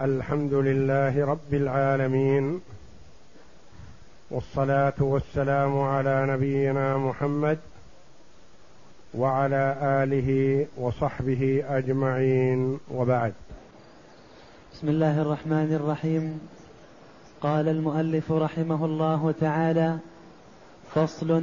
[0.00, 2.60] الحمد لله رب العالمين
[4.30, 7.58] والصلاة والسلام على نبينا محمد
[9.14, 13.32] وعلى آله وصحبه أجمعين وبعد.
[14.72, 16.40] بسم الله الرحمن الرحيم.
[17.40, 19.98] قال المؤلف رحمه الله تعالى
[20.94, 21.42] فصل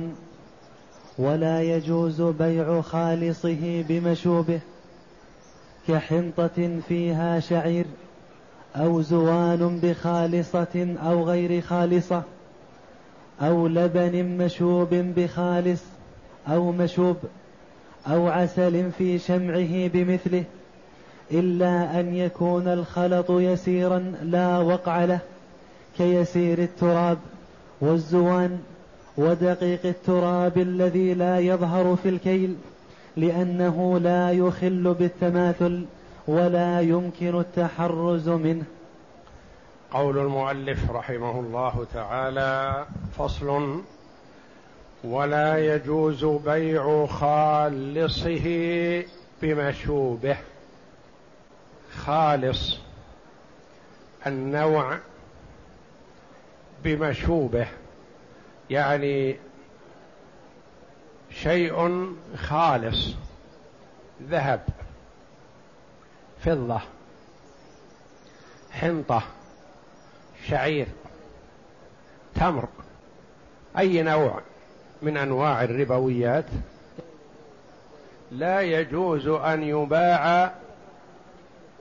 [1.18, 4.60] ولا يجوز بيع خالصه بمشوبه
[5.88, 7.86] كحنطة فيها شعير.
[8.76, 12.24] أو زوان بخالصة أو غير خالصة
[13.42, 15.82] أو لبن مشوب بخالص
[16.48, 17.18] أو مشوب
[18.08, 20.44] أو عسل في شمعه بمثله
[21.32, 25.20] إلا أن يكون الخلط يسيرا لا وقع له
[25.98, 27.18] كيسير التراب
[27.82, 28.60] والزوان
[29.18, 32.56] ودقيق التراب الذي لا يظهر في الكيل
[33.18, 35.86] لأنه لا يخل بالتماثل
[36.28, 38.66] ولا يمكن التحرز منه.
[39.92, 42.86] قول المؤلف رحمه الله تعالى
[43.18, 43.82] فصل
[45.04, 48.46] ولا يجوز بيع خالصه
[49.42, 50.38] بمشوبه.
[52.06, 52.80] خالص
[54.28, 54.98] النوع
[56.84, 57.68] بمشوبه
[58.70, 59.36] يعني
[61.32, 63.16] شيء خالص
[64.24, 64.62] ذهب.
[66.46, 66.82] فضة
[68.72, 69.24] حنطة
[70.48, 70.88] شعير
[72.36, 72.68] تمر
[73.78, 74.42] أي نوع
[75.02, 76.46] من أنواع الربويات.
[78.32, 80.54] لا يجوز أن يباع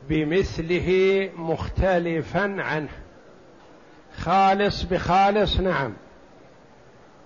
[0.09, 2.89] بمثله مختلفا عنه.
[4.19, 5.93] خالص بخالص نعم.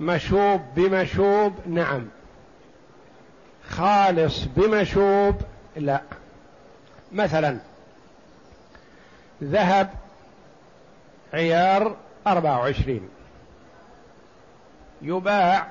[0.01, 2.09] مشوب بمشوب نعم.
[3.69, 5.37] خالص بمشوب
[5.77, 6.03] لا.
[7.15, 7.59] مثلا
[9.43, 9.91] ذهب
[11.33, 13.09] عيار أربعة وعشرين
[15.03, 15.69] يباع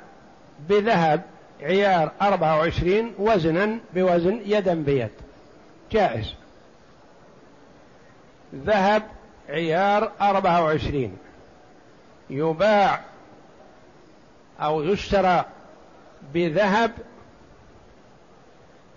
[0.69, 1.21] بذهب
[1.61, 5.09] عيار أربعة وعشرين وزنا بوزن يدا بيد
[5.91, 6.33] جائز.
[8.55, 9.03] ذهب
[9.49, 11.17] عيار أربعة وعشرين
[12.29, 13.01] يباع
[14.59, 15.45] أو يشترى
[16.33, 16.91] بذهب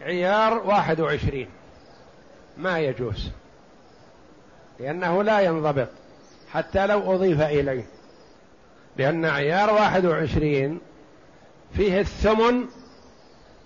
[0.00, 1.48] عيار واحد وعشرين.
[2.56, 3.30] ما يجوز.
[4.80, 5.88] لأنه لا ينضبط.
[6.52, 7.86] حتى لو أضيف إليه.
[8.96, 10.80] لأن عيار واحد وعشرين
[11.72, 12.64] فيه الثمن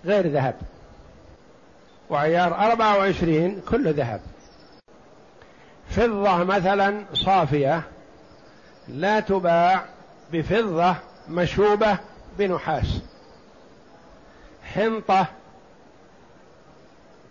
[0.05, 0.55] غير ذهب.
[2.09, 4.21] وعيار أربعة وعشرين كله ذهب.
[5.89, 7.83] فضة مثلا صافية
[8.87, 9.85] لا تباع
[10.33, 10.95] بفضة
[11.29, 11.97] مشوبة
[12.37, 13.01] بنحاس.
[14.73, 15.27] حنطة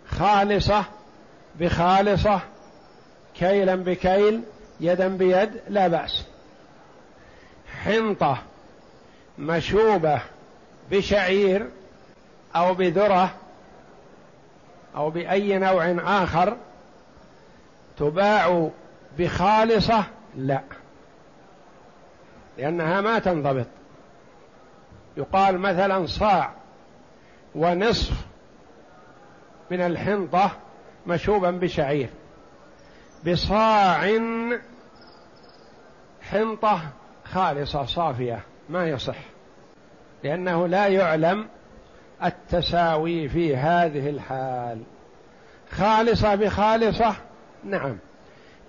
[0.07, 0.85] خالصة
[1.59, 2.41] بخالصة
[3.35, 4.43] كيلا بكيل
[4.79, 6.25] يدا بيد لا بأس.
[7.83, 8.37] حنطة
[9.39, 10.21] مشوبة
[10.91, 11.69] بشعير
[12.55, 13.33] أو بذرة
[14.95, 16.57] أو بأي نوع آخر
[17.97, 18.69] تباع
[19.17, 20.03] بخالصة
[20.35, 20.61] لا.
[22.57, 23.67] لأنها ما تنضبط.
[25.17, 26.51] يقال مثلا صاع
[27.55, 28.13] ونصف
[29.71, 30.51] من الحنطة
[31.07, 32.09] مشوبا بشعير
[33.27, 34.19] بصاع
[36.21, 36.81] حنطة
[37.25, 38.39] خالصة صافية
[38.69, 39.17] ما يصح
[40.23, 41.47] لأنه لا يعلم
[42.23, 44.81] التساوي في هذه الحال.
[45.71, 47.15] خالصة بخالصة؟
[47.63, 47.97] نعم.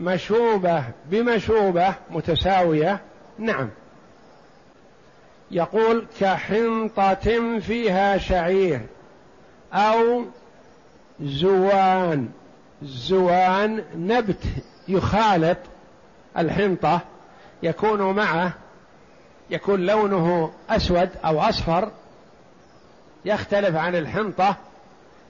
[0.01, 3.01] مشوبة بمشوبة متساوية؟
[3.39, 3.71] نعم.
[5.51, 8.81] يقول كحنطة فيها شعير
[9.73, 10.25] أو
[11.23, 12.29] زوان.
[12.83, 14.45] زوان نبت
[14.89, 15.59] يخالط
[16.39, 17.01] الحنطة
[17.63, 18.53] يكون معه
[19.51, 21.91] يكون لونه أسود أو أصفر
[23.25, 24.57] يختلف عن الحنطة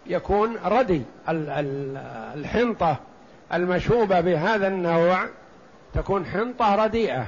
[0.07, 1.03] يكون ردي.
[2.37, 2.97] الحنطة
[3.53, 5.29] المشوبة بهذا النوع
[5.95, 7.27] تكون حنطة رديئة.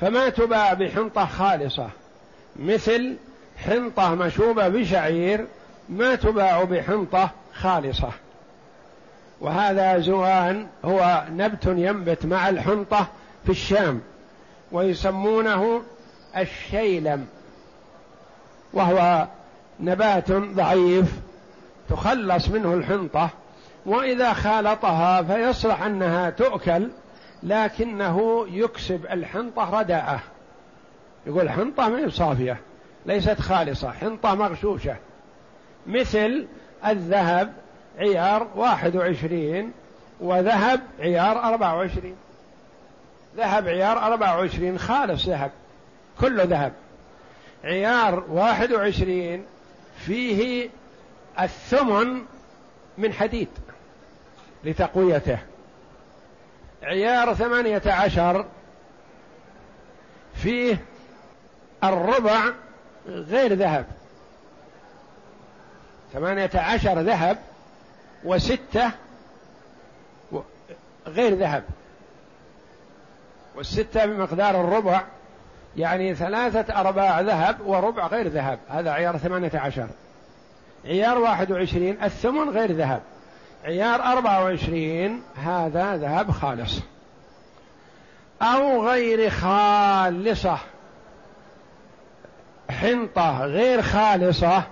[0.00, 1.90] فما تباع بحنطة خالصة
[2.56, 3.16] مثل
[3.56, 5.46] حنطة مشوبة بشعير
[5.88, 8.10] ما تباع بحنطة خالصة.
[9.40, 13.06] وهذا زوان هو نبت ينبت مع الحنطة
[13.44, 14.00] في الشام
[14.72, 15.82] ويسمونه
[16.36, 17.26] الشيلم
[18.72, 19.26] وهو
[19.80, 21.12] نبات ضعيف
[21.88, 23.30] تخلص منه الحنطة
[23.86, 26.88] وإذا خالطها فيصلح أنها تؤكل
[27.42, 30.20] لكنه يكسب الحنطة رداءة.
[31.26, 32.60] يقول حنطة ما صافية
[33.06, 34.96] ليست خالصة حنطة مغشوشة.
[35.86, 36.46] مثل
[36.86, 37.52] الذهب
[37.98, 39.72] عيار واحد وعشرين
[40.20, 42.16] وذهب عيار أربعة وعشرين.
[43.36, 45.50] ذهب عيار أربعة وعشرين خالص ذهب
[46.20, 46.72] كله ذهب.
[47.64, 49.44] عيار واحد وعشرين
[49.96, 50.70] فيه
[51.40, 52.22] الثمن
[52.98, 53.48] من حديد
[54.64, 55.38] لتقويته.
[56.82, 58.46] عيار ثمانية عشر
[60.34, 60.78] فيه
[61.84, 62.40] الربع
[63.06, 63.86] غير ذهب.
[66.12, 67.38] ثمانية عشر ذهب
[68.24, 68.90] وستة
[71.06, 71.64] غير ذهب.
[73.56, 75.02] والستة بمقدار الربع
[75.76, 78.58] يعني ثلاثة أرباع ذهب وربع غير ذهب.
[78.68, 79.86] هذا عيار ثمانية عشر.
[80.84, 83.02] عيار واحد وعشرين الثمن غير ذهب.
[83.64, 86.80] عيار أربعة وعشرين هذا ذهب خالص.
[88.42, 90.58] أو غير خالصة.
[92.70, 94.62] حنطة غير خالصة.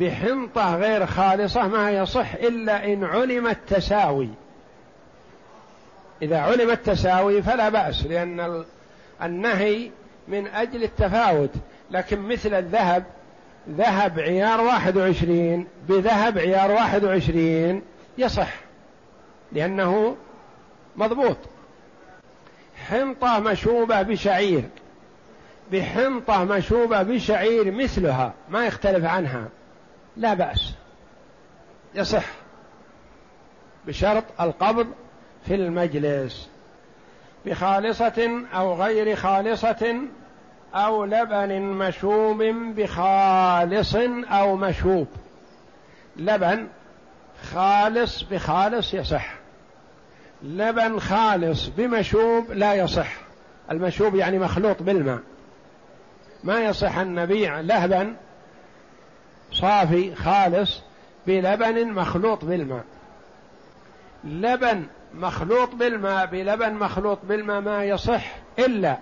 [0.00, 4.28] بحنطة غير خالصة ما يصح إلا إن علم التساوي.
[6.22, 8.64] إذا علم التساوي فلا بأس لأن
[9.22, 9.90] النهي
[10.28, 11.50] من أجل التفاوت.
[11.90, 13.04] لكن مثل الذهب
[13.70, 17.82] ذهب عيار واحد وعشرين بذهب عيار واحد وعشرين
[18.18, 18.54] يصح
[19.52, 20.16] لأنه
[20.96, 21.36] مضبوط.
[22.88, 24.64] حنطة مشوبة بشعير
[25.72, 29.48] بحنطة مشوبة بشعير مثلها ما يختلف عنها.
[30.16, 30.74] لا بأس.
[31.94, 32.24] يصح.
[33.86, 34.86] بشرط القبض
[35.46, 36.48] في المجلس.
[37.46, 40.00] بخالصة أو غير خالصة
[40.74, 42.42] أو لبن مشوب
[42.76, 43.96] بخالص
[44.30, 45.06] أو مشوب.
[46.16, 46.68] لبن
[47.52, 49.34] خالص بخالص يصح.
[50.42, 53.12] لبن خالص بمشوب لا يصح.
[53.70, 55.20] المشوب يعني مخلوط بالماء.
[56.44, 58.16] ما يصح أن نبيع لهبا
[59.52, 60.82] صافي خالص
[61.26, 62.84] بلبن مخلوط بالماء.
[64.24, 68.98] لبن مخلوط بالماء بلبن مخلوط بالماء ما يصح إلا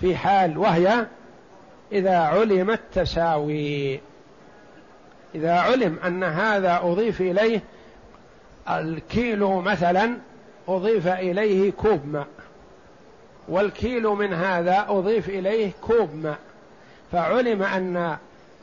[0.00, 1.06] في حال وهي
[1.92, 4.00] إذا علم التساوي.
[5.34, 7.60] إذا علم أن هذا أضيف إليه
[8.70, 10.16] الكيلو مثلا
[10.68, 12.26] أضيف إليه كوب ماء.
[13.48, 16.38] والكيلو من هذا أضيف إليه كوب ماء.
[17.12, 18.16] فعلم أن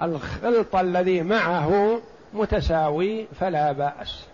[0.03, 2.01] الخلط الذي معه
[2.33, 4.25] متساوي فلا بأس.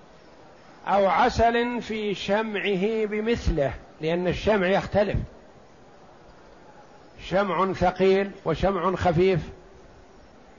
[0.88, 5.18] أو عسل في شمعه بمثله لأن الشمع يختلف.
[7.24, 9.39] شمع ثقيل وشمع خفيف.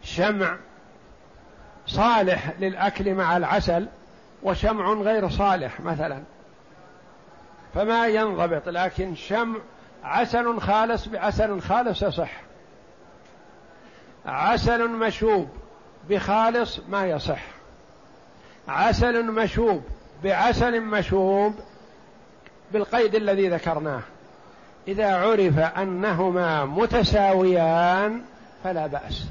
[0.03, 0.57] شمع
[1.87, 3.89] صالح للأكل مع العسل
[4.43, 6.23] وشمع غير صالح مثلا.
[7.75, 9.59] فما ينضبط لكن شمع
[10.05, 12.50] عسل خالص بعسل خالص يصح.
[14.26, 15.49] عسل مشوب
[16.08, 17.43] بخالص ما يصح.
[18.69, 19.82] عسل مشوب
[20.25, 21.55] بعسل مشوب
[22.72, 24.00] بالقيد الذي ذكرناه.
[24.88, 28.22] إذا عرف أنهما متساويان
[28.64, 29.26] فلا بأس.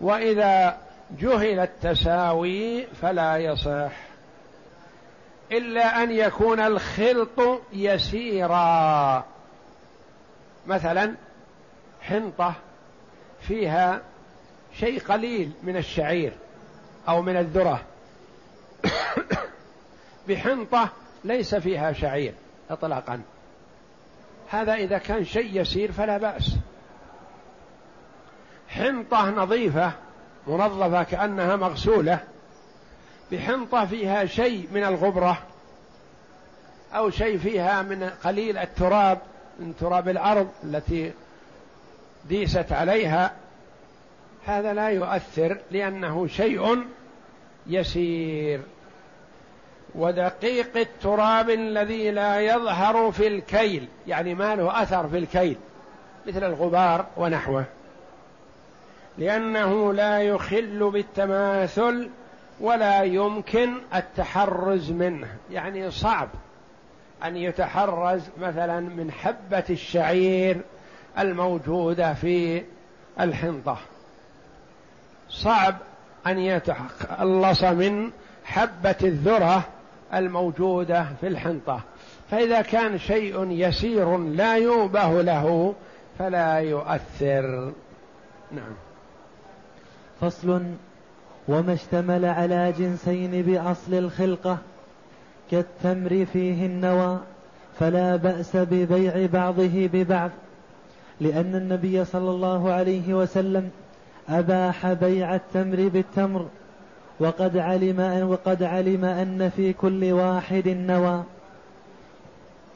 [0.00, 0.78] وإذا
[1.18, 3.92] جهل التساوي فلا يصح.
[5.52, 9.24] إلا أن يكون الخلط يسيرا.
[10.66, 11.14] مثلا
[12.00, 12.54] حنطة
[13.40, 14.00] فيها
[14.80, 16.32] شيء قليل من الشعير
[17.08, 17.80] أو من الذرة.
[20.28, 20.88] بحنطة
[21.24, 22.34] ليس فيها شعير
[22.70, 23.20] اطلاقا.
[24.50, 26.56] هذا إذا كان شيء يسير فلا بأس.
[28.68, 29.92] حنطة نظيفة
[30.46, 32.20] منظفة كأنها مغسولة.
[33.32, 35.38] بحنطة فيها شيء من الغبرة
[36.94, 39.18] أو شيء فيها من قليل التراب
[39.58, 41.12] من تراب الأرض التي
[42.28, 43.32] ديست عليها.
[44.48, 46.84] هذا لا يؤثر لأنه شيء
[47.66, 48.60] يسير.
[49.94, 55.56] ودقيق التراب الذي لا يظهر في الكيل يعني ما له أثر في الكيل
[56.26, 57.64] مثل الغبار ونحوه.
[59.18, 62.10] لأنه لا يخل بالتماثل
[62.60, 65.28] ولا يمكن التحرز منه.
[65.50, 66.28] يعني صعب
[67.24, 70.60] أن يتحرز مثلا من حبة الشعير
[71.18, 72.62] الموجودة في
[73.20, 73.78] الحنطة.
[75.30, 75.76] صعب
[76.26, 78.10] أن يتخلص من
[78.44, 79.64] حبة الذرة
[80.14, 81.80] الموجودة في الحنطة.
[82.30, 85.74] فإذا كان شيء يسير لا يوبه له
[86.18, 87.72] فلا يؤثر.
[88.52, 88.72] نعم.
[90.20, 90.62] فصل
[91.48, 94.58] وما اشتمل على جنسين بأصل الخلقة
[95.50, 97.18] كالتمر فيه النوى
[97.78, 100.30] فلا بأس ببيع بعضه ببعض
[101.20, 103.70] لأن النبي صلى الله عليه وسلم
[104.28, 106.48] أباح بيع التمر بالتمر
[107.20, 111.24] وقد علم أن وقد علم أن في كل واحد نوى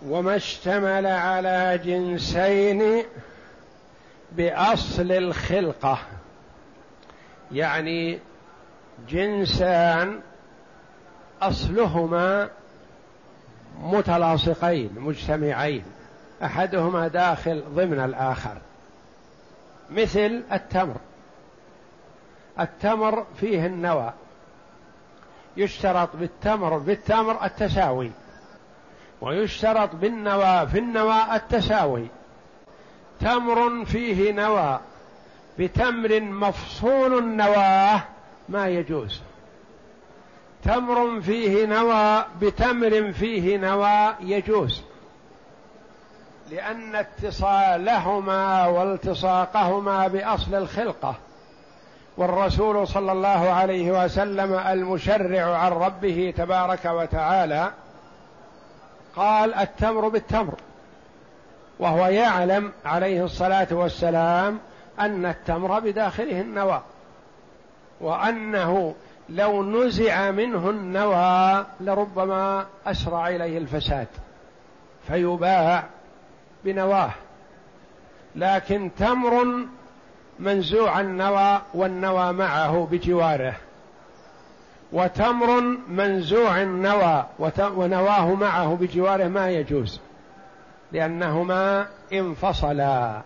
[0.09, 3.03] وما اشتمل على جنسين
[4.33, 5.99] بأصل الخلقة.
[7.53, 8.19] يعني
[9.09, 10.21] جنسان
[11.43, 12.49] أصلهما
[13.83, 15.85] متلاصقين مجتمعين
[16.45, 18.59] أحدهما داخل ضمن الآخر
[19.91, 20.97] مثل التمر.
[22.61, 24.13] التمر فيه النوى.
[25.57, 28.11] يشترط بالتمر بالتمر التساوي.
[29.21, 32.07] ويشترط بالنوى في النوى التساوي.
[33.21, 34.81] تمر فيه نوى.
[35.59, 38.03] بتمر مفصول النواه
[38.49, 39.21] ما يجوز.
[40.65, 44.83] تمر فيه نوى بتمر فيه نوى يجوز.
[46.51, 51.15] لأن اتصالهما والتصاقهما بأصل الخلقة.
[52.17, 57.71] والرسول صلى الله عليه وسلم المشرع عن ربه تبارك وتعالى
[59.17, 60.55] قال التمر بالتمر
[61.79, 64.59] وهو يعلم عليه الصلاة والسلام
[65.01, 66.83] أن التمر بداخله النوى
[68.01, 68.95] وأنه
[69.29, 74.09] لو نزع منه النوى لربما أسرع إليه الفساد
[75.09, 75.85] فيباع
[76.65, 77.11] بنواه
[78.37, 79.67] لكن تمر
[80.39, 83.55] منزوع النوى والنوى معه بجواره.
[84.93, 87.27] وتمر منزوع النوى
[87.61, 90.01] ونواه معه بجواره ما يجوز
[90.93, 93.23] لأنهما انفصلا.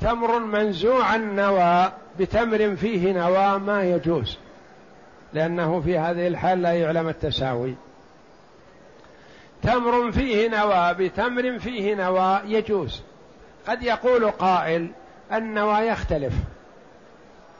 [0.00, 4.38] تمر منزوع النوى بتمر فيه نوى ما يجوز
[5.32, 7.74] لأنه في هذه الحال لا يعلم التساوي.
[9.62, 13.02] تمر فيه نوى بتمر فيه نوى يجوز
[13.68, 14.90] قد يقول قائل
[15.32, 16.34] النوى يختلف.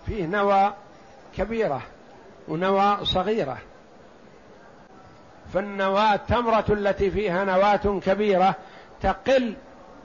[0.07, 0.75] فيه نوى
[1.37, 1.83] كبيرة
[2.49, 3.59] ونوى صغيرة.
[5.55, 8.55] فالنواة التمرة التي فيها نواة كبيرة
[9.03, 9.55] تقل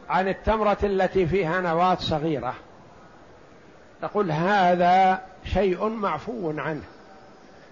[0.10, 2.54] عن التمرة التي فيها نواة صغيرة.
[4.04, 5.22] نقول هذا
[5.54, 6.84] شيء معفو عنه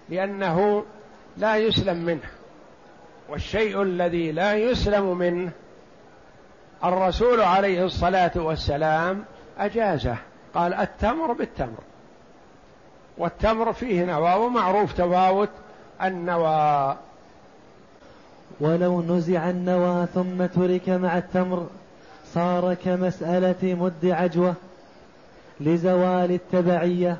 [0.08, 0.84] لأنه
[1.36, 2.30] لا يسلم منه
[3.28, 5.52] والشيء الذي لا يسلم منه
[6.84, 9.24] الرسول عليه الصلاة والسلام
[9.58, 10.16] أجازه.
[10.54, 11.80] قال التمر بالتمر.
[13.18, 15.48] والتمر فيه نوى ومعروف تفاوت
[16.02, 16.96] النوى
[18.60, 21.66] ولو نزع النوى ثم ترك مع التمر
[22.34, 24.54] صار كمسألة مد عجوة
[25.60, 27.16] لزوال التبعية.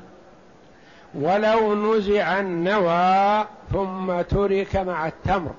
[1.15, 5.51] ولو نزع النوى ثم ترك مع التمر.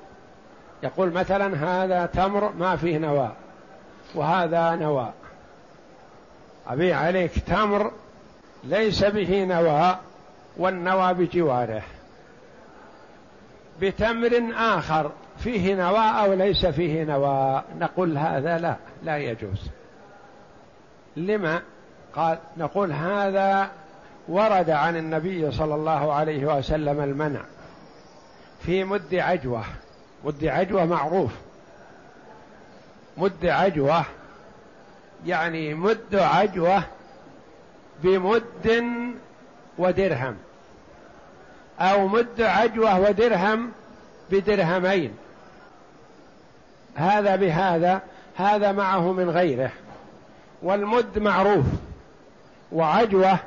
[0.83, 3.31] يقول مثلا هذا تمر ما فيه نوى
[4.15, 5.13] وهذا نوى.
[6.69, 7.93] أبيع عليك تمر
[8.65, 9.99] ليس به نوى
[10.57, 11.83] والنوى بجواره.
[13.81, 19.71] بتمر آخر فيه نوى أو ليس فيه نوى؟ نقول هذا لا لا يجوز.
[21.17, 21.63] لما؟
[22.15, 23.71] قال نقول هذا
[24.29, 27.41] ورد عن النبي صلى الله عليه وسلم المنع
[28.61, 29.65] في مد عجوة.
[30.25, 31.33] مد عجوة معروف.
[33.17, 34.05] مد عجوة.
[35.27, 36.83] يعني مد عجوة
[38.03, 38.95] بمد
[39.79, 40.37] ودرهم.
[41.81, 43.73] أو مد عجوة ودرهم
[44.31, 45.17] بدرهمين.
[46.95, 48.01] هذا بهذا
[48.37, 49.71] هذا معه من غيره.
[50.63, 51.67] والمد معروف.
[52.73, 53.39] وعجوة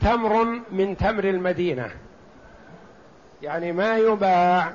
[0.00, 1.90] تمر من تمر المدينة.
[3.42, 4.72] يعني ما يباع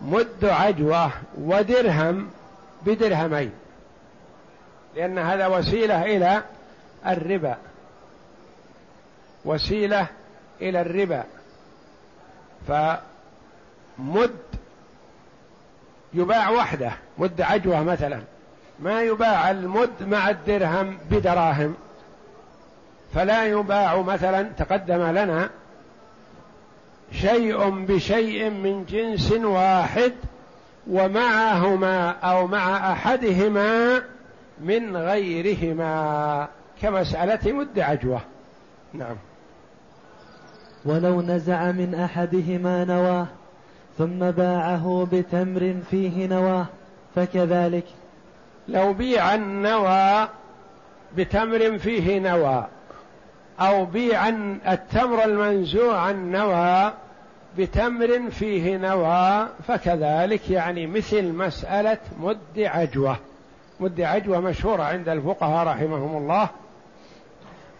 [0.00, 2.30] مد عجوة ودرهم
[2.86, 3.52] بدرهمين.
[4.96, 6.42] لأن هذا وسيلة إلى
[7.06, 7.56] الربا.
[9.44, 10.06] وسيلة
[10.60, 11.24] إلى الربا.
[12.68, 14.36] فمد
[16.14, 16.92] يباع وحده.
[17.18, 18.20] مد عجوة مثلا.
[18.80, 21.74] ما يباع المد مع الدرهم بدراهم.
[23.14, 25.50] فلا يباع مثلا تقدم لنا
[27.12, 30.12] شيء بشيء من جنس واحد
[30.90, 34.02] ومعهما أو مع أحدهما
[34.60, 36.48] من غيرهما
[36.82, 38.20] كمسألة مد عجوة.
[38.92, 39.16] نعم.
[40.84, 43.26] ولو نزع من أحدهما نواه
[43.98, 46.66] ثم باعه بتمر فيه نواه
[47.14, 47.84] فكذلك.
[48.68, 50.28] لو بيع النوى
[51.16, 52.66] بتمر فيه نوى
[53.60, 54.28] أو بيع
[54.72, 56.92] التمر المنزوع النوى
[57.58, 63.16] بتمر فيه نوى فكذلك يعني مثل مسألة مد عجوة.
[63.80, 66.48] مد عجوة مشهورة عند الفقهاء رحمهم الله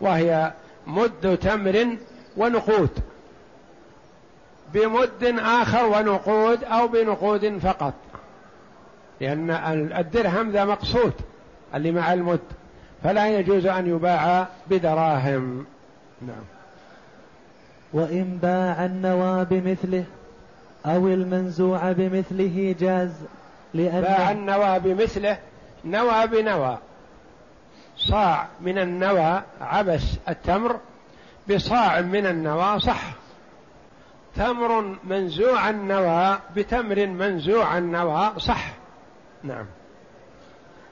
[0.01, 0.53] وهي
[0.87, 1.97] مد تمر
[2.37, 2.91] ونقود.
[4.75, 7.95] بمد آخر ونقود أو بنقود فقط.
[9.21, 9.51] لأن
[9.99, 11.13] الدرهم ذا مقصود
[11.75, 12.41] اللي مع المد.
[13.03, 15.67] فلا يجوز أن يباع بدراهم.
[16.23, 16.54] نعم.
[17.95, 20.05] وإن باع النوى بمثله
[20.87, 23.13] أو المنزوع بمثله جاز
[23.75, 25.39] لأن باع النوى بمثله
[25.85, 26.79] نوى بنوى.
[27.97, 30.81] صاع من النوى عبس التمر
[31.51, 33.13] بصاع من النوى صح.
[34.37, 38.73] تمر منزوع النوى بتمر منزوع النوى صح.
[39.43, 39.67] نعم.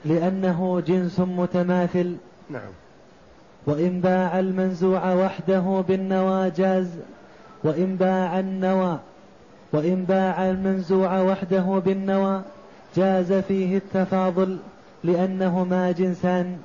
[0.05, 2.17] لأنه جنس متماثل.
[2.51, 2.73] نعم.
[3.67, 6.99] وإن باع المنزوع وحده بالنوى جاز
[7.65, 8.99] وإن باع النوى
[9.73, 12.43] وإن باع المنزوع وحده بالنوى
[12.97, 14.59] جاز فيه التفاضل
[15.05, 16.59] لأنهما جنسان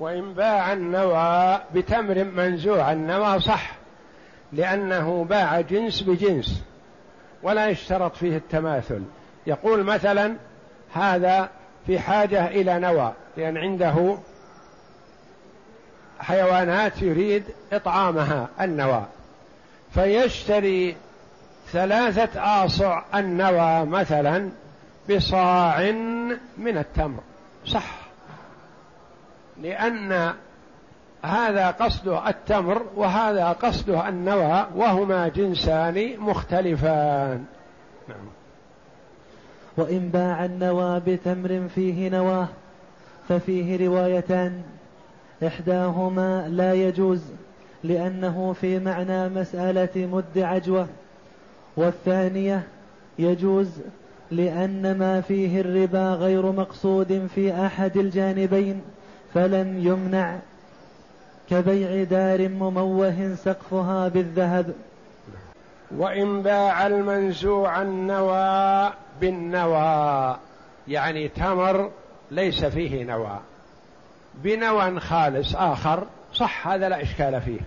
[0.00, 3.76] وإن باع النوى بتمر منزوع النوى صح
[4.52, 6.62] لأنه باع جنس بجنس
[7.42, 9.02] ولا يشترط فيه التماثل.
[9.46, 10.36] يقول مثلا
[10.92, 11.48] هذا
[11.86, 14.18] في حاجة إلى نوى لأن عنده
[16.20, 19.04] حيوانات يريد إطعامها النوى
[19.94, 20.96] فيشتري
[21.72, 24.50] ثلاثة آصع النوى مثلا
[25.10, 25.90] بصاع
[26.58, 27.20] من التمر.
[27.66, 27.96] صح.
[29.62, 30.34] لأن
[31.22, 37.44] هذا قصده التمر وهذا قصده النوى وهما جنسان مختلفان.
[38.08, 38.26] نعم.
[39.76, 42.48] وإن باع النوى بتمر فيه نواه
[43.28, 44.62] ففيه روايتان.
[45.46, 47.22] إحداهما لا يجوز
[47.84, 50.86] لأنه في معنى مسألة مد عجوة
[51.76, 52.62] والثانية
[53.18, 53.68] يجوز
[54.30, 58.82] لأن ما فيه الربا غير مقصود في أحد الجانبين
[59.34, 60.38] فلم يمنع
[61.50, 64.74] كبيع دار مموه سقفها بالذهب.
[65.96, 70.36] وإن باع المنزوع النوى بالنوى
[70.88, 71.90] يعني تمر
[72.30, 73.38] ليس فيه نوى.
[74.34, 77.60] بنوى خالص آخر صح هذا لا إشكال فيه.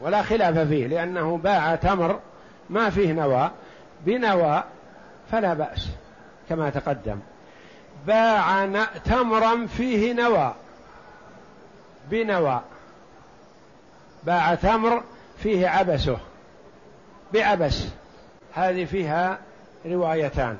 [0.00, 2.20] ولا خلاف فيه لأنه باع تمر
[2.70, 3.50] ما فيه نوى.
[4.06, 4.64] بنوى
[5.30, 5.88] فلا بأس
[6.48, 7.20] كما تقدم.
[8.06, 8.66] باع
[9.04, 10.54] تمرا فيه نوى.
[12.10, 12.60] بنوى.
[14.24, 15.02] باع تمر
[15.38, 16.18] فيه عبسه.
[17.34, 17.88] بعبس.
[18.54, 19.38] هذه فيها
[19.86, 20.56] روايتان.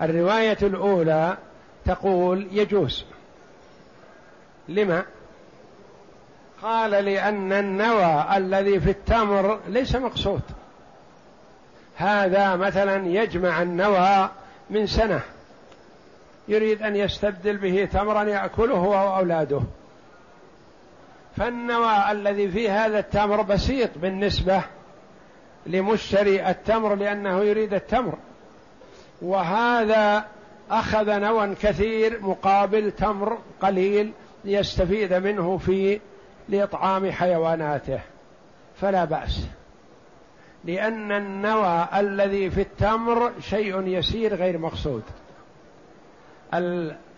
[0.00, 1.36] الرواية الأولى
[1.84, 3.04] تقول يجوز.
[4.68, 5.04] لما؟
[6.62, 10.40] قال لأن النوى الذي في التمر ليس مقصود.
[11.96, 14.30] هذا مثلا يجمع النوى
[14.70, 15.20] من سنة.
[16.48, 19.60] يريد أن يستبدل به تمرا يأكله هو وأولاده
[21.36, 24.62] فالنوى الذي في هذا التمر بسيط بالنسبة
[25.66, 28.18] لمشتري التمر لأنه يريد التمر.
[29.22, 30.24] وهذا
[30.70, 34.12] أخذ نوى كثير مقابل تمر قليل
[34.48, 36.00] ليستفيد منه في
[36.48, 38.00] لإطعام حيواناته
[38.80, 39.46] فلا بأس.
[40.64, 45.02] لأن النوى الذي في التمر شيء يسير غير مقصود.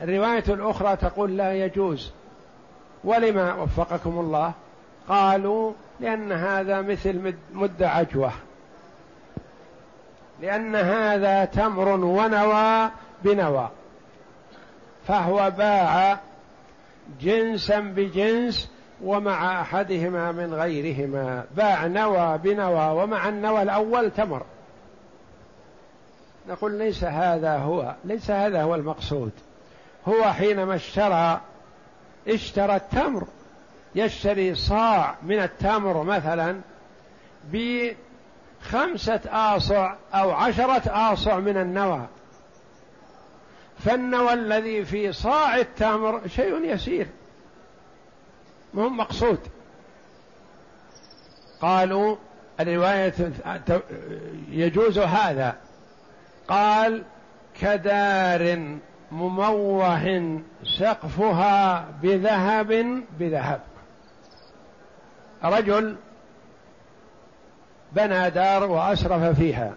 [0.03, 2.13] الرواية الأخرى تقول لا يجوز.
[3.05, 4.53] ولما وفقكم الله؟
[5.09, 8.33] قالوا لأن هذا مثل مد عجوة.
[10.43, 12.91] لأن هذا تمر ونوى
[13.25, 13.69] بنوى
[15.07, 16.19] فهو باع
[17.21, 18.71] جنسا بجنس
[19.05, 21.45] ومع أحدهما من غيرهما.
[21.57, 24.43] باع نوى بنوى ومع النوى الأول تمر.
[26.49, 29.33] نقول ليس هذا هو ليس هذا هو المقصود.
[30.09, 31.41] هو حينما اشترى
[32.29, 33.27] اشترى التمر.
[33.95, 36.61] يشتري صاع من التمر مثلا
[37.53, 40.83] بخمسة آصع أو عشرة
[41.13, 42.07] آصع من النوى.
[43.81, 47.07] فالنوى الذي في صاع التمر شيء يسير.
[48.75, 49.39] مهم مقصود.
[51.61, 52.17] قالوا
[52.61, 53.15] الرواية
[54.51, 55.57] يجوز هذا.
[56.49, 57.05] قال
[57.61, 58.79] كدار
[59.13, 60.41] مموه
[60.79, 63.61] سقفها بذهب بذهب.
[65.45, 65.97] رجل
[67.93, 69.75] بنى دار وأسرف فيها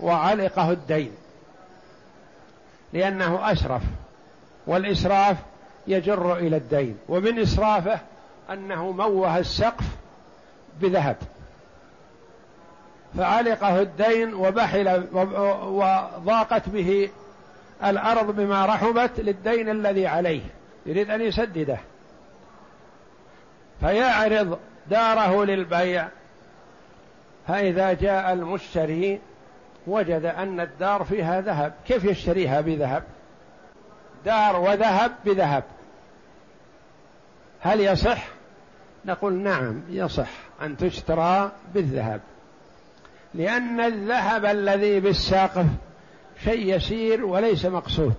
[0.00, 1.12] وعلقه الدين.
[2.92, 3.82] لأنه اسرف
[4.66, 5.36] والإسراف
[5.86, 6.98] يجر إلى الدين.
[7.08, 8.00] ومن إسرافه
[8.50, 9.84] أنه موه السقف
[10.80, 11.16] بذهب.
[13.16, 17.10] فعلقه الدين وبحل وضاقت به
[17.84, 20.42] الأرض بما رحبت للدين الذي عليه.
[20.86, 21.78] يريد أن يسدده.
[23.80, 24.58] فيعرض
[24.90, 26.08] داره للبيع.
[27.48, 29.20] فإذا جاء المشتري
[29.86, 31.72] وجد أن الدار فيها ذهب.
[31.86, 33.02] كيف يشتريها بذهب؟
[34.24, 35.64] دار وذهب بذهب.
[37.60, 38.28] هل يصح؟
[39.04, 40.30] نقول نعم يصح
[40.62, 42.20] أن تشترى بالذهب.
[43.34, 45.66] لأن الذهب الذي بالساقف
[46.44, 48.14] شيء يسير وليس مقصود.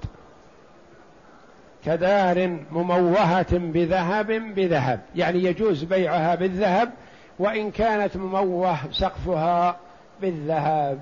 [1.86, 5.00] كدار مموهة بذهب بذهب.
[5.16, 6.92] يعني يجوز بيعها بالذهب
[7.40, 9.78] وإن كانت مموه سقفها
[10.22, 11.00] بالذهب.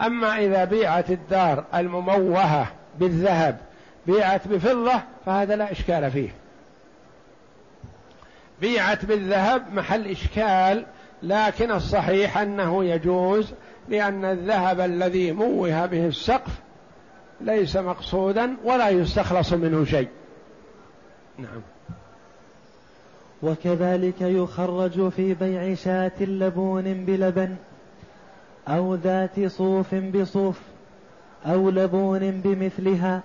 [0.00, 2.66] أما إذا بيعت الدار المموهة
[2.98, 3.58] بالذهب
[4.06, 6.30] بيعت بفضة فهذا لا إشكال فيه.
[8.60, 10.86] بيعت بالذهب محل إشكال
[11.22, 13.52] لكن الصحيح أنه يجوز
[13.88, 16.50] لأن الذهب الذي موه به السقف
[17.40, 20.08] ليس مقصودا ولا يستخلص منه شيء.
[21.38, 21.60] نعم.
[23.42, 27.56] وكذلك يخرج في بيع شاة لبون بلبن
[28.68, 30.60] أو ذات صوف بصوف
[31.46, 33.22] أو لبون بمثلها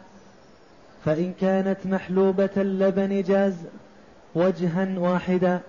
[1.06, 3.56] فإن كانت محلوبة اللبن جاز
[4.36, 5.60] وجها واحدا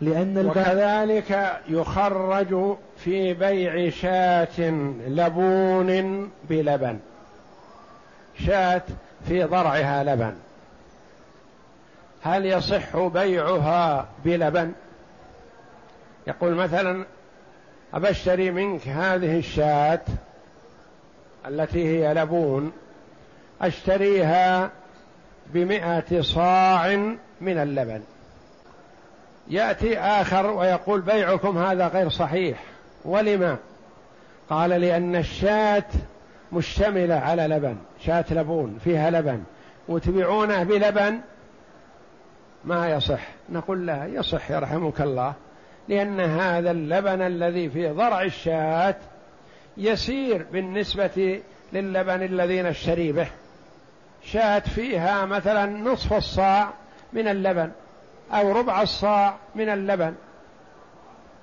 [0.00, 4.70] لأن وكذلك يخرج في بيع شاة
[5.08, 6.98] لبون بلبن
[8.46, 8.82] شاة
[9.28, 10.34] في ضرعها لبن.
[12.22, 14.72] هل يصح بيعها بلبن؟
[16.26, 17.04] يقول مثلا
[17.94, 20.00] أبشتري منك هذه الشاة
[21.46, 22.72] التي هي لبون
[23.62, 24.70] أشتريها
[25.46, 26.96] بمئة صاع
[27.40, 28.02] من اللبن.
[29.48, 32.58] يأتي آخر ويقول بيعكم هذا غير صحيح
[33.04, 33.56] ولما؟
[34.50, 35.84] قال لأن الشاة
[36.52, 39.42] مشتملة على لبن شاة لبون فيها لبن.
[39.88, 41.20] وتبيعونه بلبن؟
[42.64, 43.28] ما يصح.
[43.48, 45.34] نقول لا يصح يرحمك الله.
[45.88, 48.96] لأن هذا اللبن الذي في ضرع الشاة
[49.76, 51.40] يسير بالنسبة
[51.72, 53.26] للبن الذي نشتري به.
[54.22, 56.70] شاة فيها مثلا نصف الصاع
[57.12, 57.70] من اللبن
[58.32, 60.14] أو ربع الصاع من اللبن.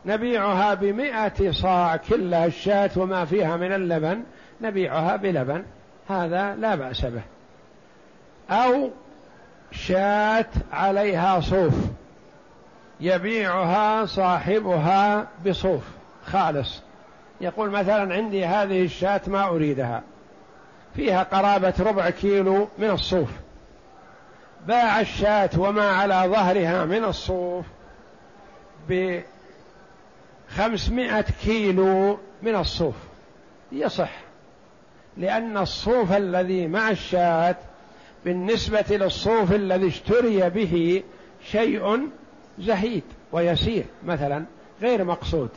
[0.06, 4.24] نبيعها بمئة صاع كلها الشاة وما فيها من اللبن
[4.62, 5.64] نبيعها بلبن.
[6.10, 7.24] هذا لا بأس به.
[8.50, 8.90] أو
[9.72, 11.74] شاة عليها صوف.
[13.00, 15.84] يبيعها صاحبها بصوف
[16.26, 16.82] خالص.
[17.42, 20.04] يقول مثلا عندي هذه الشاة ما أريدها.
[20.96, 23.30] فيها قرابة ربع كيلو من الصوف.
[24.68, 27.66] باع الشاة وما على ظهرها من الصوف
[30.50, 32.96] بخمسمائة كيلو من الصوف.
[33.72, 34.12] يصح
[35.18, 37.56] لأن الصوف الذي مع الشاة
[38.26, 41.04] بالنسبة للصوف الذي اشتري به
[41.52, 42.10] شيء
[42.60, 44.46] زهيد ويسير مثلا
[44.82, 45.50] غير مقصود.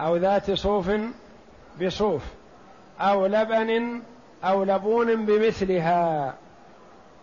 [0.00, 0.90] أو ذات صوف
[1.82, 2.22] بصوف
[3.00, 4.00] أو لبن
[4.44, 6.34] أو لبون بمثلها.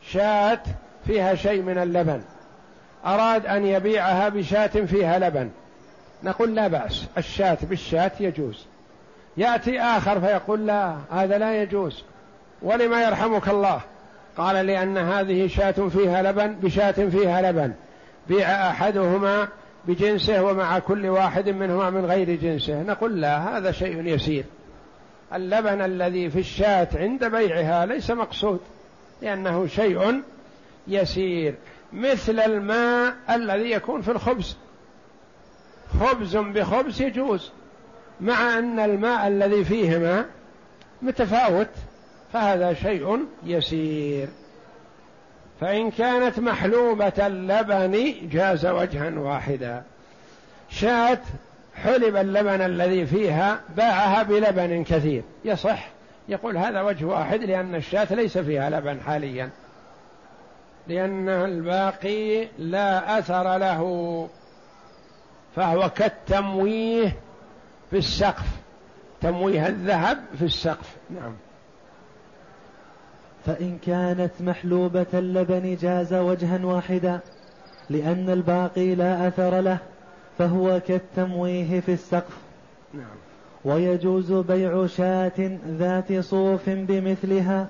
[0.01, 0.59] شاة
[1.07, 2.21] فيها شيء من اللبن.
[3.05, 5.49] أراد أن يبيعها بشاة فيها لبن.
[6.23, 8.65] نقول لا بأس الشاة بالشاة يجوز.
[9.37, 12.03] يأتي آخر فيقول لا هذا لا يجوز.
[12.61, 13.81] ولما يرحمك الله؟
[14.37, 17.73] قال لأن هذه شاة فيها لبن بشاة فيها لبن.
[18.29, 19.47] بيع أحدهما
[19.87, 22.81] بجنسه ومع كل واحد منهما من غير جنسه.
[22.83, 24.45] نقول لا هذا شيء يسير.
[25.33, 28.59] اللبن الذي في الشاة عند بيعها ليس مقصود
[29.21, 30.21] لأنه شيء
[30.87, 31.55] يسير.
[31.93, 34.57] مثل الماء الذي يكون في الخبز.
[35.99, 37.51] خبز بخبز يجوز
[38.21, 40.25] مع أن الماء الذي فيه ماء
[41.01, 41.69] متفاوت
[42.33, 44.27] فهذا شيء يسير.
[45.59, 49.83] فإن كانت محلوبة اللبن جاز وجها واحدا.
[50.69, 51.19] شاة
[51.75, 55.23] حلب اللبن الذي فيها باعها بلبن كثير.
[55.45, 55.89] يصح
[56.29, 59.49] يقول هذا وجه واحد لأن الشاة ليس فيها لبن حاليا.
[60.87, 64.29] لأن الباقي لا أثر له
[65.55, 67.15] فهو كالتمويه
[67.89, 68.45] في السقف.
[69.21, 70.95] تمويه الذهب في السقف.
[71.09, 71.35] نعم.
[73.45, 77.19] فإن كانت محلوبة اللبن جاز وجها واحدا
[77.89, 79.77] لأن الباقي لا أثر له
[80.37, 82.37] فهو كالتمويه في السقف.
[82.93, 83.17] نعم.
[83.65, 87.67] ويجوز بيع شاة ذات صوف بمثلها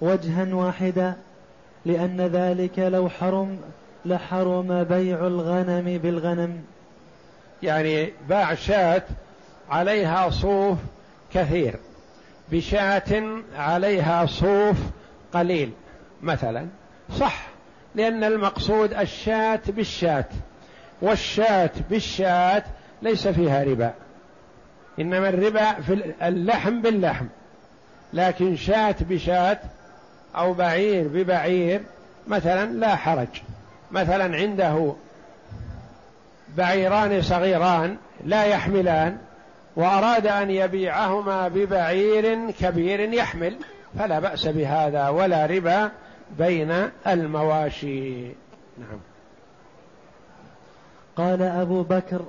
[0.00, 1.14] وجها واحدا
[1.84, 3.58] لأن ذلك لو حرم
[4.04, 6.60] لحرم بيع الغنم بالغنم.
[7.62, 9.02] يعني باع شاة
[9.70, 10.78] عليها صوف
[11.34, 11.76] كثير
[12.52, 14.76] بشاة عليها صوف
[15.34, 15.72] قليل.
[16.22, 16.66] مثلا
[17.18, 17.46] صح
[17.94, 20.24] لأن المقصود الشاة بالشاة
[21.02, 22.62] والشاة بالشاة
[23.02, 23.94] ليس فيها ربا.
[25.00, 27.26] إنما الربا في اللحم باللحم.
[28.12, 29.58] لكن شاة بشاة
[30.36, 31.80] أو بعير ببعير
[32.28, 33.42] مثلا لا حرج.
[33.90, 34.94] مثلا عنده
[36.56, 39.18] بعيران صغيران لا يحملان
[39.76, 43.56] وأراد أن يبيعهما ببعير كبير يحمل.
[43.98, 45.90] فلا بأس بهذا ولا ربا
[46.38, 46.72] بين
[47.06, 48.22] المواشي.
[48.78, 48.98] نعم.
[51.16, 52.20] قال أبو بكر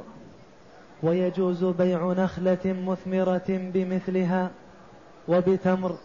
[1.04, 4.52] ويجوز بيع نخلة مثمرة بمثلها
[5.28, 5.98] وبتمر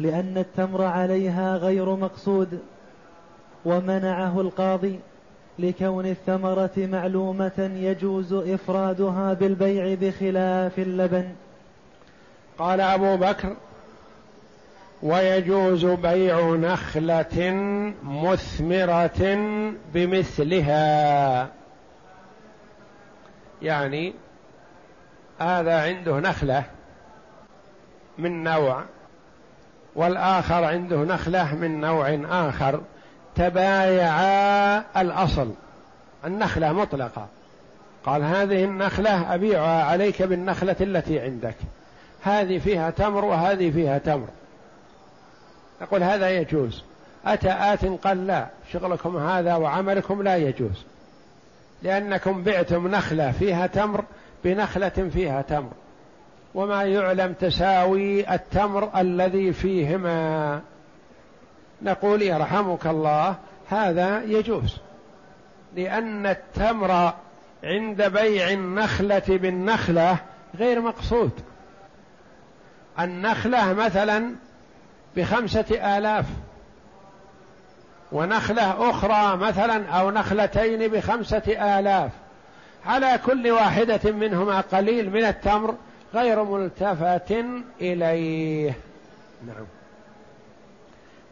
[0.00, 2.60] لأن التمر عليها غير مقصود
[3.64, 5.00] ومنعه القاضي
[5.58, 11.28] لكون الثمرة معلومة يجوز إفرادها بالبيع بخلاف اللبن.
[12.58, 13.56] قال أبو بكر
[15.02, 17.54] ويجوز بيع نخلة
[18.02, 19.38] مثمرة
[19.94, 21.48] بمثلها.
[23.62, 24.14] يعني
[25.38, 26.64] هذا عنده نخلة
[28.18, 28.84] من نوع
[29.94, 32.80] والآخر عنده نخلة من نوع آخر.
[33.34, 35.50] تبايعا الأصل
[36.24, 37.26] النخلة مطلقة.
[38.06, 41.56] قال هذه النخلة أبيعها عليك بالنخلة التي عندك.
[42.22, 44.28] هذه فيها تمر وهذه فيها تمر.
[45.82, 46.84] نقول هذا يجوز.
[47.26, 50.84] أتى آت قال لا شغلكم هذا وعملكم لا يجوز.
[51.82, 54.04] لأنكم بعتم نخلة فيها تمر
[54.44, 55.70] بنخلة فيها تمر.
[56.54, 60.60] وما يعلم تساوي التمر الذي فيهما.
[61.82, 63.36] نقول يرحمك الله
[63.70, 64.76] هذا يجوز.
[65.76, 67.12] لأن التمر
[67.64, 70.16] عند بيع النخلة بالنخلة
[70.58, 71.30] غير مقصود.
[73.00, 74.30] النخلة مثلا
[75.16, 76.24] بخمسة آلاف.
[78.12, 82.10] ونخلة أخرى مثلا أو نخلتين بخمسة آلاف.
[82.86, 85.74] على كل واحدة منهما قليل من التمر
[86.14, 87.34] غير ملتفت
[87.80, 88.74] إليه.
[89.46, 89.66] نعم.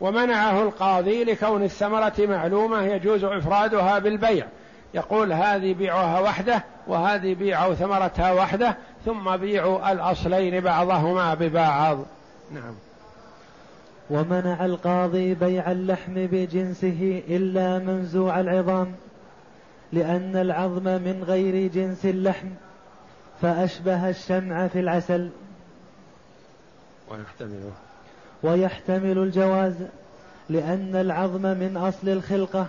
[0.00, 4.46] ومنعه القاضي لكون الثمرة معلومة يجوز إفرادها بالبيع.
[4.94, 11.98] يقول هذه بيعها وحده وهذه بيعوا ثمرتها وحده ثم بيعوا الأصلين بعضهما ببعض.
[12.52, 12.74] نعم.
[14.10, 18.92] ومنع القاضي بيع اللحم بجنسه إلا منزوع العظام
[19.92, 22.48] لأن العظم من غير جنس اللحم
[23.42, 25.30] فأشبه الشمع في العسل.
[27.10, 27.70] ويحتمل.
[28.42, 29.74] ويحتمل الجواز
[30.50, 32.66] لأن العظم من أصل الخلقة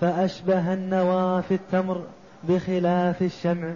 [0.00, 2.04] فأشبه النوى في التمر
[2.44, 3.72] بخلاف الشمع.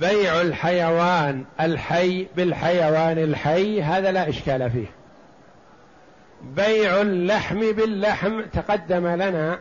[0.00, 5.01] بيع الحيوان الحي بالحيوان الحي هذا لا إشكال فيه.
[6.42, 9.58] بيع اللحم باللحم تقدم لنا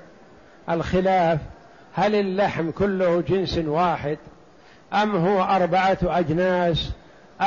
[0.69, 1.39] الخلاف.
[1.93, 4.17] هل اللحم كله جنس واحد
[4.93, 6.91] أم هو أربعة أجناس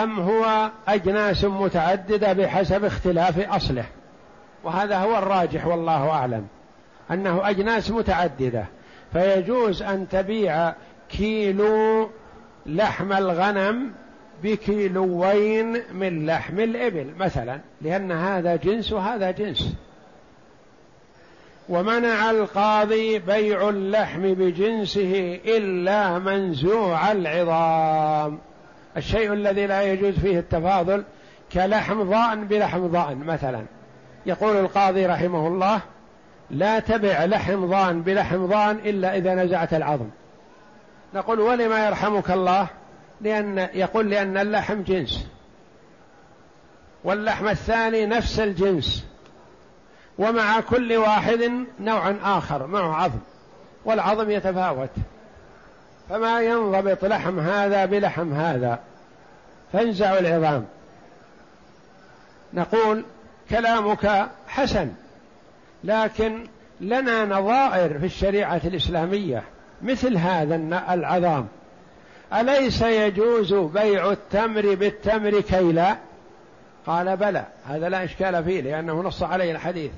[0.02, 3.84] أم هو أجناس متعددة بحسب اختلاف أصله؟
[4.64, 6.46] وهذا هو الراجح والله أعلم
[7.10, 8.64] أنه أجناس متعددة.
[9.12, 10.72] فيجوز أن تبيع
[11.08, 12.10] كيلو
[12.66, 13.92] لحم الغنم
[14.44, 19.74] بكيلوين من لحم الإبل مثلا لأن هذا جنس وهذا جنس.
[21.68, 28.38] ومنع القاضي بيع اللحم بجنسه إلا منزوع العظام.
[28.96, 31.04] الشيء الذي لا يجوز فيه التفاضل
[31.52, 33.64] كلحم ضأن بلحم ضأن مثلا.
[34.26, 35.80] يقول القاضي رحمه الله
[36.50, 40.08] لا تبع لحم ضأن بلحم ضأن إلا إذا نزعت العظم.
[41.14, 42.68] نقول ولما يرحمك الله؟
[43.24, 45.26] لأن يقول لأن اللحم جنس.
[47.04, 49.06] واللحم الثاني نفس الجنس.
[50.18, 53.18] ومع كل واحد نوع آخر معه عظم.
[53.84, 54.90] والعظم يتفاوت.
[56.08, 58.80] فما ينضبط لحم هذا بلحم هذا.
[59.72, 60.66] فانزع العظام.
[62.54, 63.04] نقول
[63.50, 64.92] كلامك حسن
[65.84, 66.46] لكن
[66.80, 69.42] لنا نظائر في الشريعة الإسلامية
[69.82, 70.54] مثل هذا
[70.94, 71.48] العظام.
[72.32, 75.96] أليس يجوز بيع التمر بالتمر كيلا
[76.86, 79.90] قال بلى هذا لا إشكال فيه لأنه نص عليه الحديث.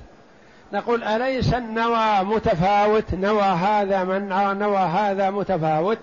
[0.73, 5.97] نقول أليس النوى متفاوت؟ نوى هذا من نوى هذا متفاوت؟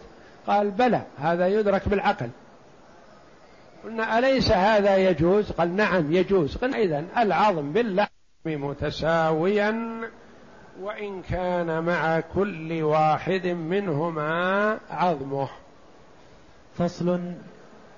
[0.46, 2.28] قال بلى هذا يدرك بالعقل.
[3.84, 6.56] قلنا أليس هذا يجوز؟ قال نعم يجوز.
[6.56, 8.08] قلنا إذن العظم باللحم
[8.46, 10.00] متساويا
[10.80, 15.48] وإن كان مع كل واحد منهما عظمه.
[16.78, 17.20] فصل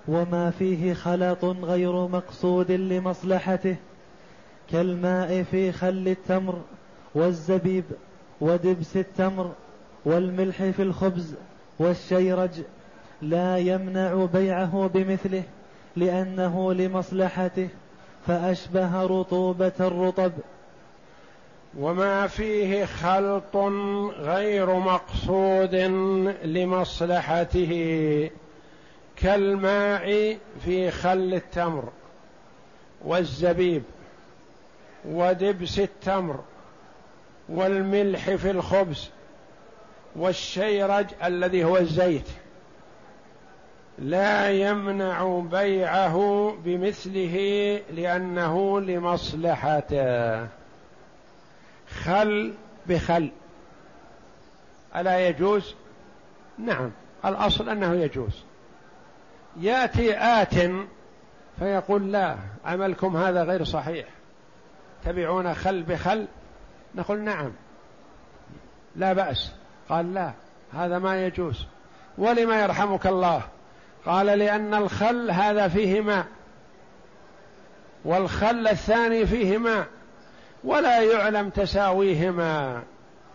[0.08, 3.76] وما فيه خلط غير مقصود لمصلحته
[4.72, 6.60] كالماء في خل التمر
[7.14, 7.84] والزبيب
[8.40, 9.52] ودبس التمر
[10.04, 11.34] والملح في الخبز
[11.78, 12.50] والشيرج
[13.22, 15.42] لا يمنع بيعه بمثله
[15.96, 17.68] لأنه لمصلحته
[18.26, 20.32] فأشبه رطوبة الرطب.
[21.78, 23.56] وما فيه خلط
[24.18, 25.74] غير مقصود
[26.44, 27.72] لمصلحته.
[29.16, 31.92] كالماء في خل التمر
[33.04, 33.82] والزبيب
[35.04, 36.44] ودبس التمر
[37.48, 39.10] والملح في الخبز
[40.16, 42.28] والشيرج الذي هو الزيت
[43.98, 47.36] لا يمنع بيعه بمثله
[47.90, 50.46] لأنه لمصلحته.
[52.04, 52.54] خل
[52.86, 53.30] بخل.
[54.96, 55.74] ألا يجوز؟
[56.58, 56.90] نعم.
[57.24, 58.44] الأصل أنه يجوز.
[59.60, 60.54] يأتي آت
[61.58, 64.06] فيقول لا عملكم هذا غير صحيح.
[65.04, 66.26] تبعون خل بخل؟
[66.94, 67.52] نقول نعم.
[68.96, 69.52] لا بأس.
[69.88, 70.32] قال لا
[70.74, 71.66] هذا ما يجوز.
[72.18, 73.42] ولما يرحمك الله؟
[74.06, 76.26] قال لأن الخل هذا فيه ماء
[78.04, 79.86] والخل الثاني فيه ماء
[80.64, 82.82] ولا يعلم تساويهما.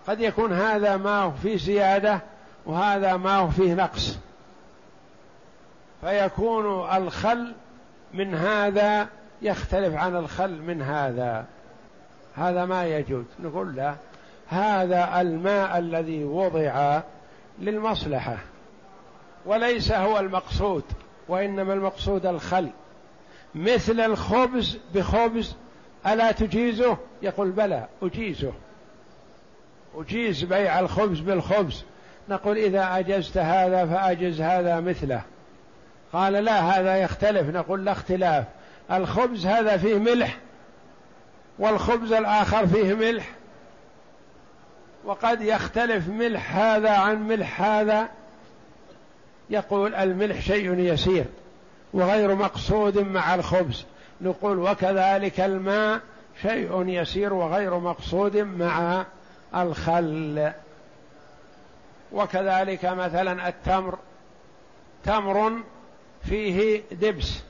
[0.08, 2.20] قد يكون هذا ماء فيه زيادة
[2.66, 4.18] وهذا ماء فيه نقص.
[6.02, 7.54] فيكون الخل
[8.14, 9.08] من هذا
[9.42, 11.46] يختلف عن الخل من هذا.
[12.36, 13.26] هذا ما يجوز.
[13.40, 13.96] نقول له
[14.48, 17.02] هذا الماء الذي وضع
[17.60, 18.38] للمصلحة
[19.46, 20.84] وليس هو المقصود
[21.28, 22.70] وإنما المقصود الخل.
[23.56, 25.56] مثل الخبز بخبز
[26.08, 28.54] ألا تجيزه؟ يقول بلى أجيزه.
[29.96, 31.84] أجيز بيع الخبز بالخبز.
[32.30, 35.22] نقول إذا أجزت هذا فأجز هذا مثله.
[36.14, 37.56] قال لا هذا يختلف.
[37.56, 38.46] نقول لا اختلاف.
[38.92, 40.38] الخبز هذا فيه ملح
[41.60, 43.30] والخبز الآخر فيه ملح.
[45.06, 48.10] وقد يختلف ملح هذا عن ملح هذا.
[49.50, 51.26] يقول الملح شيء يسير
[51.94, 53.86] وغير مقصود مع الخبز.
[54.22, 56.00] نقول وكذلك الماء
[56.42, 59.06] شيء يسير وغير مقصود مع
[59.56, 60.52] الخل.
[62.12, 63.98] وكذلك مثلا التمر.
[65.04, 65.52] تمر
[66.24, 67.44] فيه دبس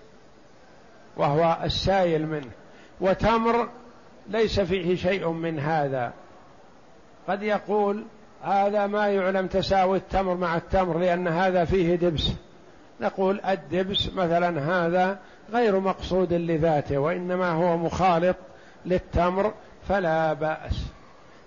[1.17, 2.51] وهو السائل منه.
[3.01, 3.69] وتمر
[4.29, 6.13] ليس فيه شيء من هذا.
[7.27, 8.03] قد يقول
[8.43, 12.31] هذا ما يعلم تساوي التمر مع التمر لأن هذا فيه دبس.
[13.01, 15.19] نقول الدبس مثلا هذا
[15.51, 18.35] غير مقصود لذاته وإنما هو مخالط
[18.85, 19.53] للتمر
[19.87, 20.85] فلا بأس.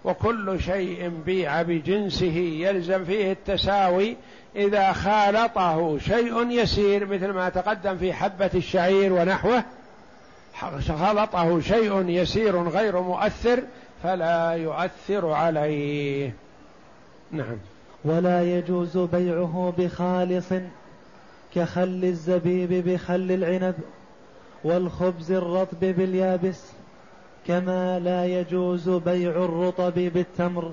[0.04, 4.16] وكل شيء بيع بجنسه يلزم فيه التساوي
[4.56, 9.64] إذا خالطه شيء يسير مثل ما تقدم في حبة الشعير ونحوه.
[10.88, 13.62] خلطه شيء يسير غير مؤثر
[14.02, 16.34] فلا يؤثر عليه.
[17.32, 17.56] نعم.
[18.04, 20.48] ولا يجوز بيعه بخالص
[21.54, 23.74] كخل الزبيب بخل العنب
[24.64, 26.60] والخبز الرطب باليابس
[27.46, 30.72] كما لا يجوز بيع الرطب بالتمر.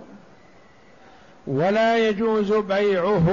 [1.48, 3.28] ولا يجوز بيعه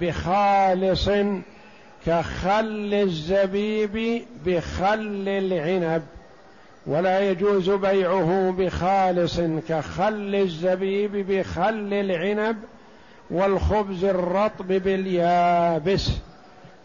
[0.00, 1.08] بخالص
[2.06, 6.02] كخل الزبيب بخل العنب.
[6.86, 12.56] ولا يجوز بيعه بخالص كخل الزبيب بخل العنب
[13.30, 16.10] والخبز الرطب باليابس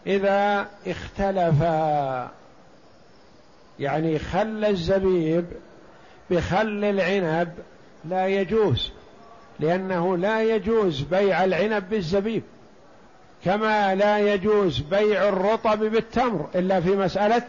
[0.06, 2.30] إذا اختلفا.
[3.80, 5.44] يعني خل الزبيب
[6.30, 7.52] بخل العنب
[8.04, 8.92] لا يجوز
[9.60, 12.42] لأنه لا يجوز بيع العنب بالزبيب
[13.44, 17.42] كما لا يجوز بيع الرطب بالتمر إلا في مسألة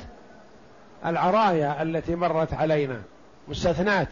[1.05, 3.01] العرايا التي مرت علينا
[3.47, 4.07] مستثنات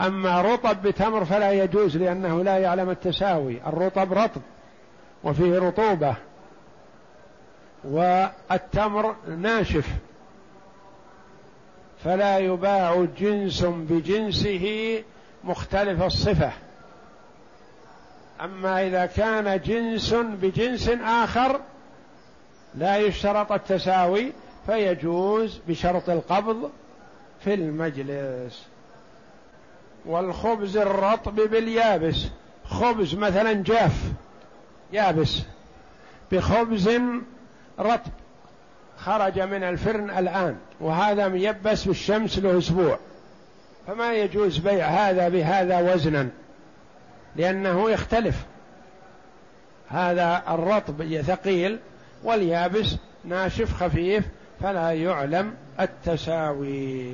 [0.00, 4.40] أما رطب بتمر فلا يجوز لأنه لا يعلم التساوي الرطب رطب
[5.24, 6.14] وفيه رطوبة
[7.84, 9.88] والتمر ناشف.
[12.04, 15.04] فلا يباع جنس بجنسه
[15.44, 16.52] مختلف الصفة.
[18.40, 21.60] أما إذا كان جنس بجنس آخر
[22.74, 24.32] لا يشترط التساوي
[24.66, 26.70] فيجوز بشرط القبض
[27.40, 28.66] في المجلس.
[30.06, 32.26] والخبز الرطب باليابس.
[32.64, 34.12] خبز مثلا جاف
[34.92, 35.42] يابس.
[36.32, 36.90] بخبز
[37.80, 38.12] رطب.
[38.98, 42.98] خرج من الفرن الآن وهذا ميبس بالشمس له أسبوع
[43.86, 46.28] فما يجوز بيع هذا بهذا وزنا؟
[47.36, 48.44] لأنه يختلف.
[49.88, 51.78] هذا الرطب ثقيل
[52.24, 54.24] واليابس ناشف خفيف
[54.60, 57.12] فلا يعلم التساوي.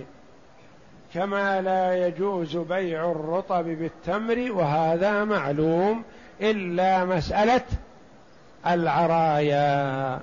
[1.15, 6.03] كما لا يجوز بيع الرطب بالتمر وهذا معلوم
[6.41, 7.65] إلا مسألة
[8.67, 10.21] العرايا.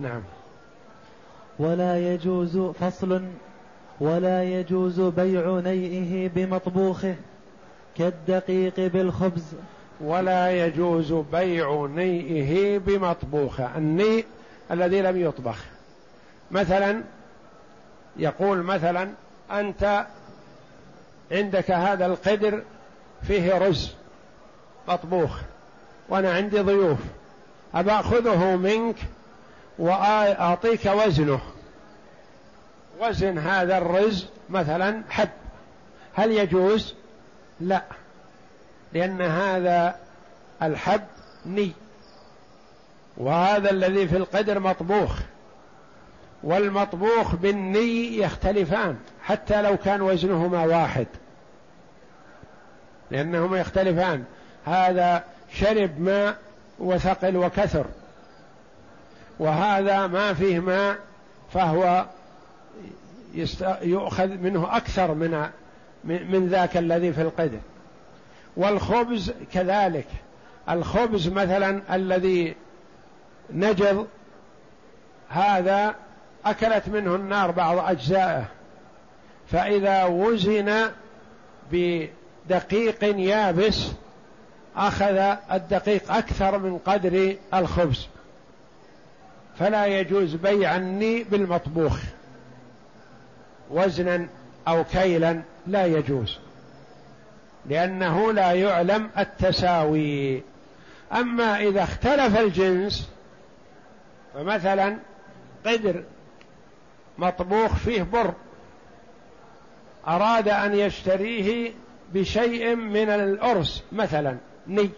[0.00, 0.22] نعم.
[1.58, 3.22] ولا يجوز فصل
[4.00, 7.14] ولا يجوز بيع نيئه بمطبوخه
[7.98, 9.44] كالدقيق بالخبز.
[10.00, 14.24] ولا يجوز بيع نيئه بمطبوخه النيء
[14.70, 15.64] الذي لم يطبخ.
[16.50, 17.02] مثلا
[18.16, 19.10] يقول مثلا
[19.50, 20.06] أنت
[21.32, 22.62] عندك هذا القدر
[23.22, 23.94] فيه رز
[24.88, 25.40] مطبوخ
[26.08, 26.98] وأنا عندي ضيوف
[27.74, 28.96] أبأخذه منك؟
[29.80, 31.40] وأعطيك وزنه.
[33.00, 35.28] وزن هذا الرز مثلا حب.
[36.14, 36.94] هل يجوز؟
[37.60, 37.82] لا.
[38.92, 39.96] لأن هذا
[40.62, 41.02] الحب
[41.46, 41.72] ني.
[43.16, 45.18] وهذا الذي في القدر مطبوخ.
[46.42, 51.06] والمطبوخ بالني يختلفان حتى لو كان وزنهما واحد.
[53.10, 54.24] لأنهما يختلفان.
[54.64, 56.36] هذا شرب ماء
[56.78, 57.86] وثقل وكثر.
[59.40, 60.98] وهذا ما فيه ماء
[61.52, 62.06] فهو
[63.82, 65.48] يؤخذ منه أكثر من
[66.04, 67.58] من ذاك الذي في القدر.
[68.56, 70.06] والخبز كذلك.
[70.70, 72.54] الخبز مثلا الذي
[73.50, 74.06] نجض
[75.28, 75.94] هذا
[76.46, 78.44] أكلت منه النار بعض أجزائه.
[79.50, 80.90] فإذا وزن
[81.72, 83.86] بدقيق يابس
[84.76, 88.06] أخذ الدقيق أكثر من قدر الخبز.
[89.60, 91.98] فلا يجوز بيع الني بالمطبوخ.
[93.70, 94.28] وزنا
[94.68, 96.38] أو كيلا لا يجوز
[97.66, 100.42] لأنه لا يعلم التساوي.
[101.12, 103.08] أما إذا اختلف الجنس
[104.34, 104.96] فمثلا
[105.66, 106.02] قدر
[107.18, 108.34] مطبوخ فيه بر
[110.06, 111.72] أراد أن يشتريه
[112.14, 114.36] بشيء من الأرز مثلا
[114.66, 114.90] ني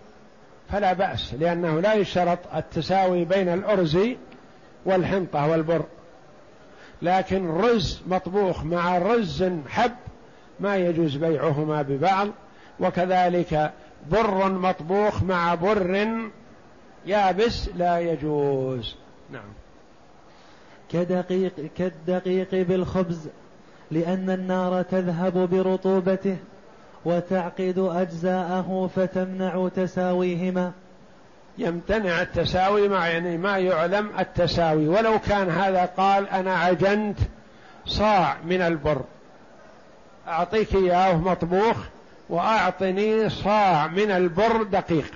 [0.71, 3.99] فلا بأس لأنه لا يشترط التساوي بين الأرز
[4.85, 5.85] والحنطة والبر.
[7.03, 9.93] لكن رز مطبوخ مع رز حب
[10.61, 12.29] ما يجوز بيعهما ببعض.
[12.81, 13.73] وكذلك
[14.11, 16.07] بر مطبوخ مع بر
[17.07, 18.95] يابس لا يجوز.
[19.31, 19.53] نعم.
[20.91, 23.29] كدقيق كالدقيق بالخبز
[23.91, 26.37] لأن النار تذهب برطوبته
[27.05, 30.73] وتعقد أجزاءه فتمنع تساويهما.
[31.59, 34.89] يمتنع التساوي مع يعني ما يعلم التساوي.
[34.89, 37.19] ولو كان هذا قال أنا عجنت
[37.87, 39.01] صاع من البر.
[40.29, 41.77] أعطيك إياه مطبوخ
[42.29, 45.11] وأعطني صاع من البر دقيق.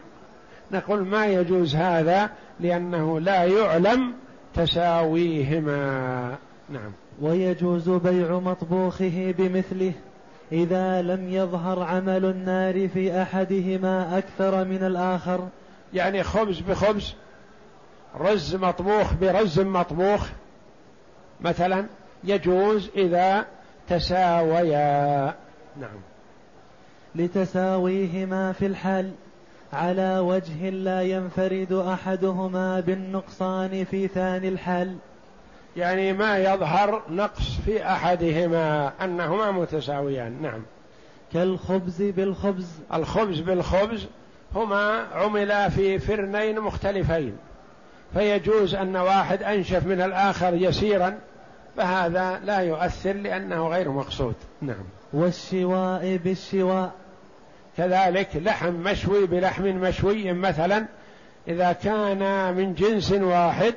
[0.72, 2.30] نقول ما يجوز هذا
[2.60, 4.12] لأنه لا يعلم
[4.54, 6.34] تساويهما.
[6.70, 6.92] نعم.
[7.20, 9.92] ويجوز بيع مطبوخه بمثله.
[10.52, 15.48] إذا لم يظهر عمل النار في أحدهما أكثر من الآخر
[15.94, 17.14] يعني خبز بخبز
[18.20, 20.26] رز مطبوخ برز مطبوخ.
[21.40, 21.86] مثلا
[22.24, 23.46] يجوز إذا
[23.88, 25.34] تساويا.
[25.80, 26.00] نعم.
[27.14, 29.12] لتساويهما في الحال
[29.72, 34.96] على وجه لا ينفرد أحدهما بالنقصان في ثاني الحال
[35.76, 40.42] يعني ما يظهر نقص في أحدهما أنهما متساويان.
[40.42, 40.62] نعم.
[41.32, 42.68] كالخبز بالخبز.
[42.94, 44.06] الخبز بالخبز
[44.54, 47.36] هما عملا في فرنين مختلفين.
[48.14, 51.18] فيجوز أن واحد أنشف من الآخر يسيرا
[51.76, 54.34] فهذا لا يؤثر لأنه غير مقصود.
[54.62, 54.84] نعم.
[55.12, 56.92] والشواء بالشواء
[57.76, 60.86] كذلك لحم مشوي بلحم مشوي مثلا
[61.48, 63.74] إذا كان من جنس واحد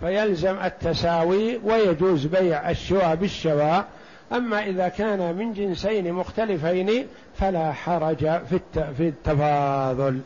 [0.00, 3.86] فيلزم التساوي ويجوز بيع الشواء بالشواء
[4.32, 8.60] أما إذا كان من جنسين مختلفين فلا حرج في
[8.96, 10.20] في التفاضل.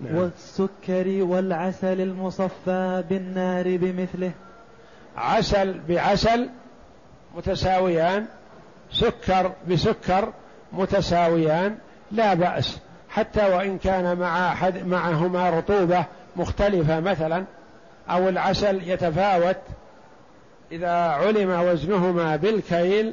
[0.00, 0.16] نعم.
[0.16, 4.32] والسكر والعسل المصفى بالنار بمثله.
[5.16, 6.48] عسل بعسل
[7.36, 8.26] متساويان
[8.92, 10.32] سكر بسكر
[10.72, 11.76] متساويان
[12.12, 12.78] لا بأس.
[13.08, 16.04] حتى وإن كان مع أحد معهما رطوبة
[16.36, 17.44] مختلفة مثلا
[18.10, 19.56] أو العسل يتفاوت
[20.72, 23.12] إذا علم وزنهما بالكيل